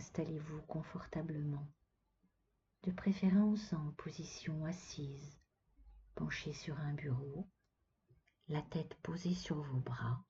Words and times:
Installez-vous 0.00 0.62
confortablement, 0.62 1.68
de 2.84 2.90
préférence 2.90 3.74
en 3.74 3.92
position 3.98 4.64
assise, 4.64 5.38
penché 6.14 6.54
sur 6.54 6.80
un 6.80 6.94
bureau, 6.94 7.46
la 8.48 8.62
tête 8.62 8.94
posée 9.02 9.34
sur 9.34 9.60
vos 9.60 9.80
bras. 9.80 10.24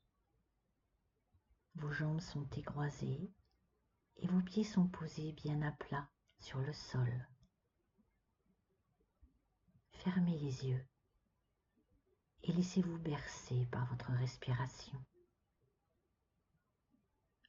Vos 1.77 1.93
jambes 1.93 2.21
sont 2.21 2.51
écroisées 2.57 3.33
et 4.17 4.27
vos 4.27 4.43
pieds 4.43 4.65
sont 4.65 4.89
posés 4.89 5.35
bien 5.35 5.63
à 5.63 5.71
plat 5.71 6.11
sur 6.41 6.59
le 6.59 6.73
sol. 6.73 7.29
Fermez 9.93 10.37
les 10.37 10.67
yeux 10.67 10.85
et 12.43 12.53
laissez-vous 12.53 12.99
bercer 12.99 13.69
par 13.71 13.87
votre 13.87 14.11
respiration. 14.15 15.01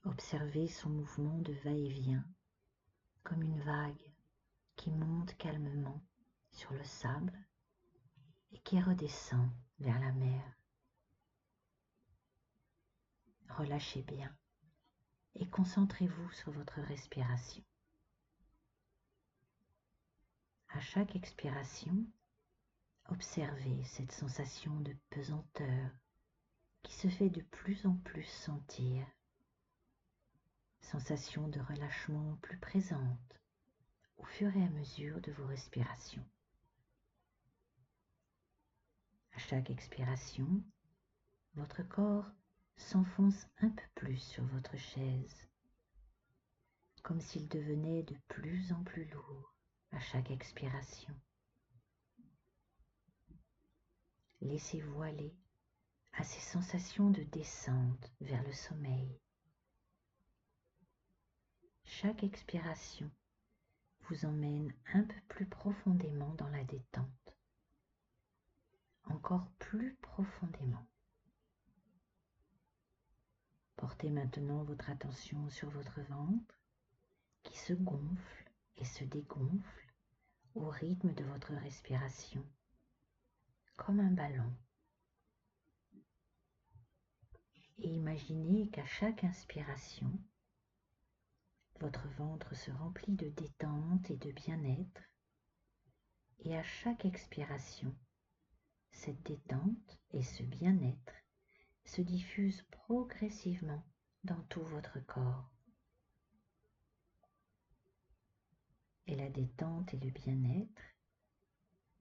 Observez 0.03 0.67
son 0.67 0.89
mouvement 0.89 1.37
de 1.39 1.53
va-et-vient 1.63 2.25
comme 3.23 3.43
une 3.43 3.61
vague 3.61 4.11
qui 4.75 4.89
monte 4.91 5.37
calmement 5.37 6.03
sur 6.51 6.73
le 6.73 6.83
sable 6.83 7.37
et 8.51 8.59
qui 8.59 8.81
redescend 8.81 9.49
vers 9.79 9.99
la 9.99 10.11
mer. 10.11 10.43
Relâchez 13.49 14.01
bien 14.01 14.35
et 15.35 15.47
concentrez-vous 15.47 16.31
sur 16.31 16.51
votre 16.51 16.81
respiration. 16.81 17.63
À 20.69 20.79
chaque 20.79 21.15
expiration, 21.15 22.05
observez 23.09 23.83
cette 23.83 24.11
sensation 24.11 24.79
de 24.79 24.95
pesanteur 25.09 25.91
qui 26.81 26.93
se 26.93 27.07
fait 27.07 27.29
de 27.29 27.41
plus 27.41 27.85
en 27.85 27.95
plus 27.97 28.23
sentir, 28.23 29.05
sensation 30.91 31.47
de 31.47 31.61
relâchement 31.61 32.35
plus 32.41 32.57
présente 32.57 33.39
au 34.17 34.25
fur 34.25 34.53
et 34.57 34.61
à 34.61 34.69
mesure 34.71 35.21
de 35.21 35.31
vos 35.31 35.45
respirations. 35.45 36.25
À 39.31 39.39
chaque 39.39 39.69
expiration, 39.69 40.61
votre 41.53 41.81
corps 41.83 42.29
s'enfonce 42.75 43.47
un 43.61 43.69
peu 43.69 43.85
plus 43.95 44.17
sur 44.17 44.43
votre 44.47 44.75
chaise, 44.75 45.47
comme 47.03 47.21
s'il 47.21 47.47
devenait 47.47 48.03
de 48.03 48.17
plus 48.27 48.73
en 48.73 48.83
plus 48.83 49.05
lourd 49.11 49.55
à 49.91 49.99
chaque 50.01 50.29
expiration. 50.29 51.15
Laissez-vous 54.41 55.01
aller 55.03 55.33
à 56.11 56.25
ces 56.25 56.41
sensations 56.41 57.11
de 57.11 57.23
descente 57.23 58.11
vers 58.19 58.43
le 58.43 58.51
sommeil. 58.51 59.21
Chaque 61.93 62.23
expiration 62.23 63.11
vous 64.07 64.25
emmène 64.25 64.73
un 64.93 65.03
peu 65.03 65.21
plus 65.27 65.45
profondément 65.45 66.33
dans 66.35 66.47
la 66.47 66.63
détente, 66.63 67.37
encore 69.03 69.45
plus 69.59 69.95
profondément. 70.01 70.87
Portez 73.75 74.09
maintenant 74.09 74.63
votre 74.63 74.89
attention 74.89 75.49
sur 75.49 75.69
votre 75.69 75.99
ventre 76.03 76.55
qui 77.43 77.59
se 77.59 77.73
gonfle 77.73 78.51
et 78.77 78.85
se 78.85 79.03
dégonfle 79.03 79.93
au 80.55 80.69
rythme 80.69 81.13
de 81.13 81.25
votre 81.25 81.53
respiration, 81.55 82.43
comme 83.75 83.99
un 83.99 84.11
ballon. 84.11 84.55
Et 87.79 87.89
imaginez 87.89 88.69
qu'à 88.69 88.85
chaque 88.85 89.25
inspiration, 89.25 90.11
votre 91.81 92.07
ventre 92.09 92.55
se 92.55 92.69
remplit 92.69 93.15
de 93.15 93.29
détente 93.29 94.11
et 94.11 94.17
de 94.17 94.31
bien-être, 94.31 95.01
et 96.39 96.55
à 96.55 96.61
chaque 96.61 97.05
expiration, 97.05 97.95
cette 98.91 99.23
détente 99.23 99.99
et 100.11 100.21
ce 100.21 100.43
bien-être 100.43 101.13
se 101.85 102.01
diffuse 102.01 102.61
progressivement 102.69 103.83
dans 104.23 104.41
tout 104.43 104.61
votre 104.61 104.99
corps. 105.07 105.49
Et 109.07 109.15
la 109.15 109.29
détente 109.29 109.91
et 109.95 109.99
le 109.99 110.11
bien-être 110.11 110.83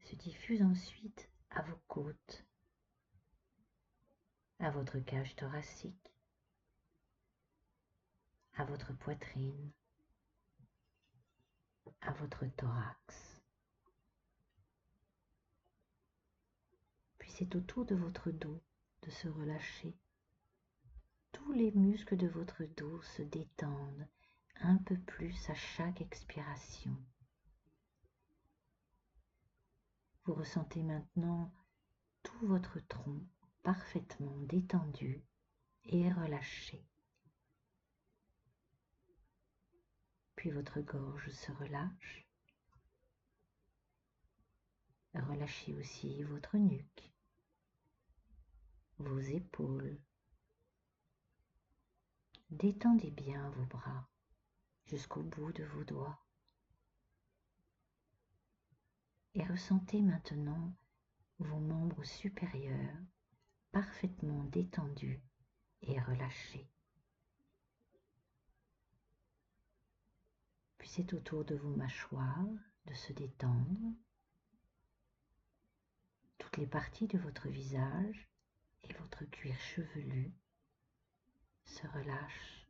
se 0.01 0.15
diffusent 0.15 0.63
ensuite 0.63 1.31
à 1.49 1.63
vos 1.63 1.81
côtes, 1.89 2.47
à 4.59 4.71
votre 4.71 4.99
cage 4.99 5.35
thoracique, 5.37 6.13
à 8.61 8.65
votre 8.65 8.93
poitrine, 8.93 9.73
à 12.03 12.13
votre 12.13 12.45
thorax. 12.59 13.43
Puis 17.19 17.31
c'est 17.31 17.57
autour 17.57 17.87
de 17.87 17.95
votre 17.95 18.31
dos 18.31 18.61
de 19.01 19.11
se 19.11 19.29
relâcher. 19.29 19.97
Tous 21.33 21.53
les 21.53 21.73
muscles 21.73 22.19
de 22.19 22.29
votre 22.29 22.65
dos 22.77 23.01
se 23.01 23.23
détendent 23.23 24.07
un 24.61 24.77
peu 24.77 24.99
plus 24.99 25.49
à 25.49 25.55
chaque 25.55 26.03
expiration. 26.03 26.95
Vous 30.27 30.35
ressentez 30.35 30.83
maintenant 30.83 31.51
tout 32.23 32.47
votre 32.47 32.79
tronc 32.89 33.23
parfaitement 33.63 34.37
détendu 34.41 35.25
et 35.85 36.13
relâché. 36.13 36.90
Puis 40.41 40.53
votre 40.53 40.81
gorge 40.81 41.29
se 41.29 41.53
relâche. 41.53 42.27
Relâchez 45.13 45.75
aussi 45.75 46.23
votre 46.23 46.57
nuque 46.57 47.13
vos 48.97 49.19
épaules. 49.19 50.01
Détendez 52.49 53.11
bien 53.11 53.51
vos 53.51 53.67
bras 53.67 54.09
jusqu'au 54.87 55.23
bout 55.23 55.53
de 55.53 55.65
vos 55.65 55.85
doigts. 55.85 56.25
Et 59.35 59.45
ressentez 59.45 60.01
maintenant 60.01 60.75
vos 61.39 61.61
membres 61.61 62.05
supérieurs 62.05 62.97
parfaitement 63.73 64.45
détendus 64.45 65.23
et 65.83 66.01
relâchés. 66.01 66.71
C'est 70.93 71.15
autour 71.15 71.45
de 71.45 71.55
vos 71.55 71.71
mâchoires 71.77 72.49
de 72.87 72.95
se 72.95 73.13
détendre. 73.13 73.95
Toutes 76.37 76.57
les 76.57 76.67
parties 76.67 77.07
de 77.07 77.17
votre 77.17 77.49
visage 77.49 78.29
et 78.83 78.93
votre 78.95 79.25
cuir 79.27 79.57
chevelu 79.61 80.35
se 81.65 81.87
relâche. 81.87 82.67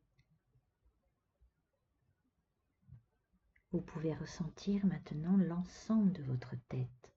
Vous 3.72 3.80
pouvez 3.80 4.14
ressentir 4.14 4.84
maintenant 4.84 5.38
l'ensemble 5.38 6.12
de 6.12 6.22
votre 6.24 6.56
tête 6.68 7.14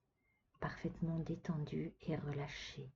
parfaitement 0.58 1.18
détendue 1.18 1.92
et 2.00 2.16
relâchée. 2.16 2.90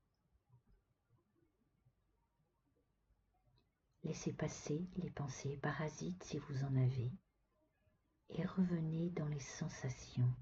Laissez 4.02 4.32
passer 4.32 4.88
les 4.96 5.10
pensées 5.10 5.58
parasites 5.58 6.24
si 6.24 6.38
vous 6.38 6.64
en 6.64 6.74
avez 6.74 7.12
et 8.30 8.44
revenez 8.44 9.10
dans 9.10 9.28
les 9.28 9.40
sensations. 9.40 10.32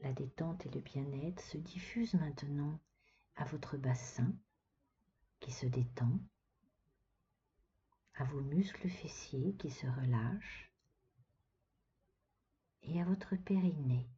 La 0.00 0.12
détente 0.12 0.64
et 0.66 0.70
le 0.70 0.80
bien-être 0.80 1.42
se 1.42 1.58
diffusent 1.58 2.14
maintenant 2.14 2.78
à 3.36 3.44
votre 3.44 3.76
bassin 3.76 4.32
qui 5.40 5.50
se 5.50 5.66
détend, 5.66 6.20
à 8.14 8.24
vos 8.24 8.40
muscles 8.40 8.88
fessiers 8.88 9.54
qui 9.56 9.70
se 9.70 9.86
relâchent 9.86 10.72
et 12.82 13.00
à 13.00 13.04
votre 13.04 13.36
périnée 13.36 14.08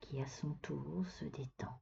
qui 0.00 0.22
à 0.22 0.26
son 0.26 0.54
tour 0.54 1.06
se 1.06 1.26
détend. 1.26 1.80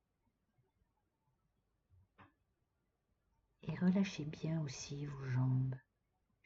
Et 3.62 3.74
relâchez 3.76 4.24
bien 4.24 4.60
aussi 4.62 5.06
vos 5.06 5.24
jambes 5.26 5.76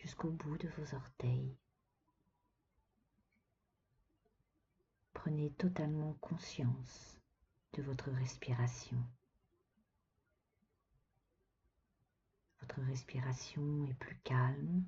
jusqu'au 0.02 0.30
bout 0.30 0.56
de 0.56 0.68
vos 0.68 0.94
orteils. 0.94 1.56
Prenez 5.12 5.50
totalement 5.52 6.14
conscience 6.14 7.20
de 7.74 7.82
votre 7.82 8.10
respiration. 8.10 8.96
Votre 12.60 12.80
respiration 12.82 13.84
est 13.86 13.94
plus 13.94 14.18
calme. 14.20 14.84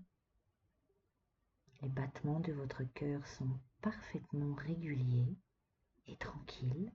Les 1.83 1.89
battements 1.89 2.41
de 2.41 2.53
votre 2.53 2.85
cœur 2.85 3.27
sont 3.27 3.59
parfaitement 3.83 4.55
réguliers 4.55 5.37
et 6.07 6.17
tranquilles. 6.17 6.93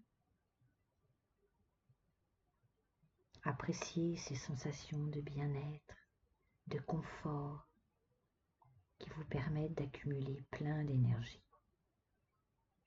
Appréciez 3.44 4.18
ces 4.18 4.36
sensations 4.36 5.06
de 5.08 5.22
bien-être, 5.22 5.96
de 6.68 6.80
confort 6.80 7.68
permettre 9.30 9.76
d'accumuler 9.76 10.44
plein 10.52 10.84
d'énergie. 10.84 11.44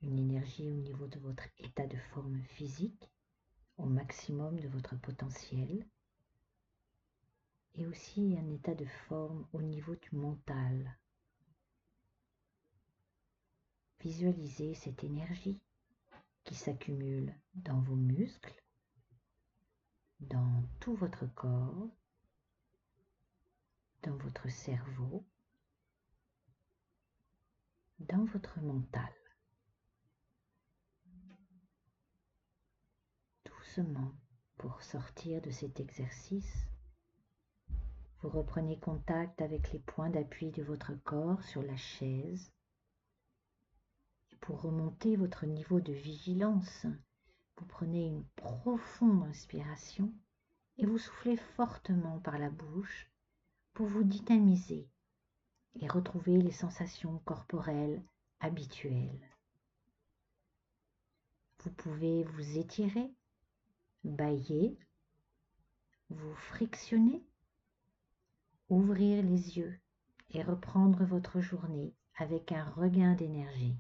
Une 0.03 0.19
énergie 0.19 0.71
au 0.71 0.75
niveau 0.75 1.07
de 1.07 1.19
votre 1.19 1.45
état 1.59 1.87
de 1.87 1.97
forme 2.13 2.41
physique, 2.43 3.11
au 3.77 3.85
maximum 3.85 4.59
de 4.59 4.69
votre 4.69 4.97
potentiel, 4.97 5.87
et 7.75 7.87
aussi 7.87 8.37
un 8.39 8.51
état 8.51 8.75
de 8.75 8.87
forme 9.09 9.47
au 9.53 9.63
niveau 9.63 9.95
du 9.95 10.17
mental. 10.17 10.99
Visualisez 14.01 14.75
cette 14.75 15.05
énergie 15.05 15.61
qui 16.45 16.55
s'accumule 16.55 17.35
dans 17.55 17.81
vos 17.81 17.97
muscles, 17.97 18.65
dans 20.21 20.65
tout 20.81 20.95
votre 20.95 21.27
corps, 21.35 21.89
dans 24.03 24.17
votre 24.17 24.49
cerveau, 24.49 25.25
dans 28.01 28.25
votre 28.25 28.61
mental. 28.61 29.13
Doucement, 33.45 34.13
pour 34.57 34.83
sortir 34.83 35.43
de 35.43 35.51
cet 35.51 35.81
exercice, 35.81 36.67
vous 38.23 38.31
reprenez 38.31 38.79
contact 38.79 39.41
avec 39.43 39.73
les 39.73 39.79
points 39.79 40.11
d'appui 40.11 40.51
de 40.51 40.63
votre 40.63 40.95
corps 41.05 41.43
sur 41.45 41.63
la 41.63 41.77
chaise. 41.77 42.53
Et 44.33 44.37
pour 44.37 44.63
remonter 44.63 45.17
votre 45.17 45.47
niveau 45.47 45.81
de 45.81 45.93
vigilance, 45.93 46.87
vous 47.57 47.67
prenez 47.67 48.07
une 48.07 48.25
profonde 48.37 49.25
inspiration 49.25 50.13
et 50.79 50.87
vous 50.87 50.99
soufflez 50.99 51.37
fortement 51.37 52.19
par 52.21 52.39
la 52.39 52.51
bouche 52.51 53.11
pour 53.75 53.87
vous 53.87 54.05
dynamiser 54.05 54.89
et 55.79 55.89
retrouver 55.89 56.37
les 56.39 56.53
sensations 56.53 57.19
corporelles 57.25 58.03
habituelles. 58.41 59.29
Vous 61.63 61.71
pouvez 61.71 62.25
vous 62.25 62.59
étirer, 62.59 63.13
bailler, 64.05 64.79
vous 66.09 66.35
frictionner 66.35 67.23
ouvrir 68.71 69.23
les 69.25 69.59
yeux 69.59 69.79
et 70.31 70.43
reprendre 70.43 71.05
votre 71.05 71.41
journée 71.41 71.93
avec 72.17 72.53
un 72.53 72.65
regain 72.65 73.15
d'énergie. 73.15 73.77